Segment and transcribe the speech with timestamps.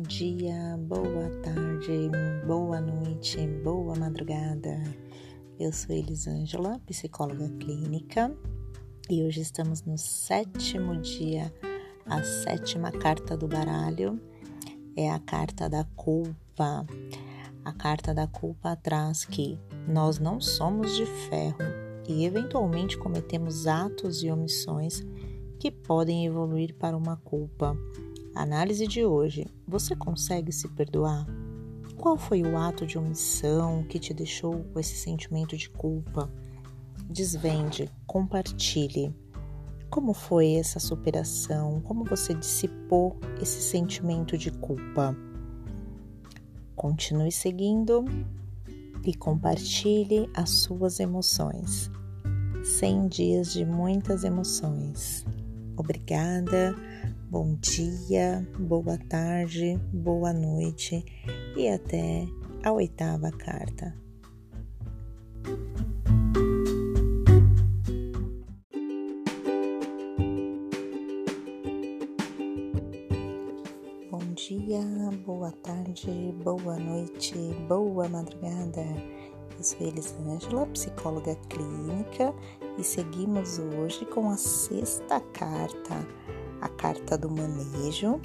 [0.00, 2.08] Bom dia, boa tarde,
[2.46, 4.82] boa noite, boa madrugada.
[5.58, 8.34] Eu sou Elisângela, psicóloga clínica,
[9.10, 11.52] e hoje estamos no sétimo dia,
[12.06, 14.18] a sétima carta do baralho
[14.96, 16.86] é a carta da culpa.
[17.62, 21.58] A carta da culpa traz que nós não somos de ferro
[22.08, 25.04] e eventualmente cometemos atos e omissões
[25.58, 27.76] que podem evoluir para uma culpa
[28.40, 31.26] Análise de hoje: você consegue se perdoar?
[31.98, 36.32] Qual foi o ato de omissão que te deixou com esse sentimento de culpa?
[37.04, 39.14] Desvende, compartilhe.
[39.90, 41.82] Como foi essa superação?
[41.82, 45.14] Como você dissipou esse sentimento de culpa?
[46.74, 48.06] Continue seguindo
[49.04, 51.90] e compartilhe as suas emoções.
[52.64, 55.26] 100 dias de muitas emoções.
[55.76, 56.74] Obrigada,
[57.30, 61.04] bom dia, boa tarde, boa noite
[61.56, 62.26] e até
[62.64, 63.96] a oitava carta.
[74.10, 74.80] Bom dia,
[75.24, 77.34] boa tarde, boa noite,
[77.68, 78.84] boa madrugada.
[79.56, 82.34] Eu sou Elisângela, psicóloga clínica,
[82.76, 85.94] e seguimos hoje com a sexta carta,
[86.60, 88.20] a carta do manejo,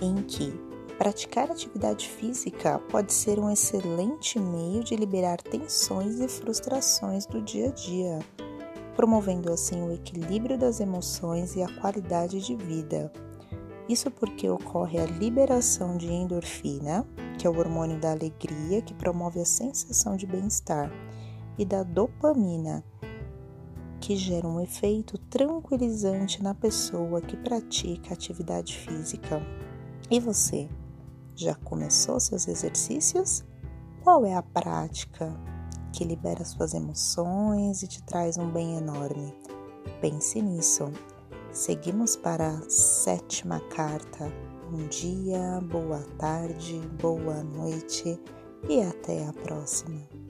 [0.00, 0.52] em que
[0.98, 7.68] Praticar atividade física pode ser um excelente meio de liberar tensões e frustrações do dia
[7.68, 8.20] a dia,
[8.94, 13.12] promovendo assim o equilíbrio das emoções e a qualidade de vida.
[13.88, 17.04] Isso porque ocorre a liberação de endorfina,
[17.38, 20.92] que é o hormônio da alegria que promove a sensação de bem-estar,
[21.58, 22.84] e da dopamina,
[24.04, 29.40] que gera um efeito tranquilizante na pessoa que pratica atividade física.
[30.10, 30.68] E você?
[31.34, 33.42] Já começou seus exercícios?
[34.02, 35.34] Qual é a prática
[35.90, 39.34] que libera suas emoções e te traz um bem enorme?
[40.02, 40.92] Pense nisso.
[41.50, 44.30] Seguimos para a sétima carta.
[44.70, 48.20] Bom dia, boa tarde, boa noite
[48.68, 50.23] e até a próxima.